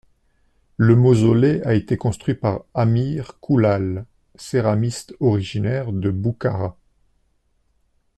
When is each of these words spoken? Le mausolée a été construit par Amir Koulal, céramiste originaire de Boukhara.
Le 0.77 0.95
mausolée 0.95 1.61
a 1.61 1.75
été 1.75 1.95
construit 1.95 2.33
par 2.33 2.63
Amir 2.73 3.37
Koulal, 3.39 4.07
céramiste 4.35 5.15
originaire 5.19 5.91
de 5.91 6.09
Boukhara. 6.09 6.75